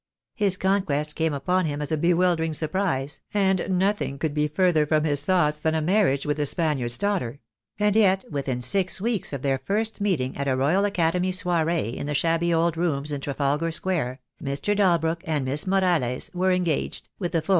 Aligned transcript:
His 0.33 0.57
conquest 0.57 1.15
came 1.15 1.31
upon 1.31 1.67
him 1.67 1.79
as 1.79 1.91
a 1.91 1.95
bewildering 1.95 2.53
surprise, 2.55 3.19
and 3.35 3.69
nothing 3.77 4.17
could 4.17 4.33
be 4.33 4.47
further 4.47 4.87
from 4.87 5.03
his 5.03 5.23
thoughts 5.25 5.59
than 5.59 5.75
a 5.75 5.79
marriage 5.81 6.25
with 6.25 6.37
the 6.37 6.47
Spaniard's 6.47 6.97
daughter; 6.97 7.39
and 7.77 7.95
yet 7.95 8.25
within 8.31 8.61
six 8.61 8.99
weeks 8.99 9.31
of 9.31 9.43
their 9.43 9.59
first 9.59 10.01
meeting 10.01 10.35
at 10.37 10.47
a 10.47 10.55
Royal 10.57 10.85
Academy 10.85 11.31
soiree 11.31 11.89
in 11.95 12.07
the 12.07 12.15
shabby 12.15 12.51
old 12.51 12.77
rooms 12.77 13.11
in 13.11 13.21
Trafalgar 13.21 13.69
Square, 13.69 14.19
Mr. 14.43 14.75
Dalbrook 14.75 15.21
and 15.25 15.45
Miss 15.45 15.67
Morales 15.67 16.31
were 16.33 16.51
engaged, 16.51 17.07
with 17.19 17.33
the 17.33 17.41
full 17.41 17.41
12 17.41 17.41
THE 17.41 17.41
DAY 17.41 17.41
WILL 17.41 17.41
COME. 17.43 17.49